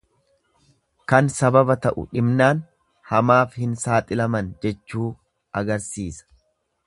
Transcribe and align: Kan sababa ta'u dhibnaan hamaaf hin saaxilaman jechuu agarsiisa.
Kan 1.11 1.27
sababa 1.33 1.75
ta'u 1.83 2.05
dhibnaan 2.15 2.63
hamaaf 3.11 3.59
hin 3.65 3.77
saaxilaman 3.83 4.53
jechuu 4.65 5.07
agarsiisa. 5.63 6.29